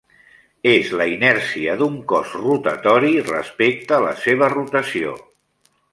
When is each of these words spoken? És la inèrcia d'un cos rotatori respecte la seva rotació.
És 0.69 0.87
la 1.01 1.05
inèrcia 1.15 1.75
d'un 1.81 1.99
cos 2.13 2.33
rotatori 2.39 3.11
respecte 3.29 4.01
la 4.07 4.15
seva 4.23 4.51
rotació. 4.57 5.13